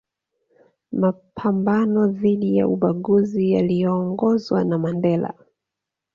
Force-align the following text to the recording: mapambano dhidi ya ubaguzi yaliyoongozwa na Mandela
mapambano 0.91 2.07
dhidi 2.07 2.55
ya 2.57 2.67
ubaguzi 2.67 3.51
yaliyoongozwa 3.51 4.63
na 4.63 4.77
Mandela 4.77 5.33